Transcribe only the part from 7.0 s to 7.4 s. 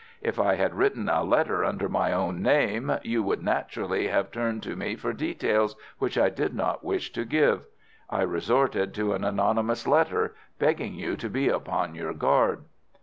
to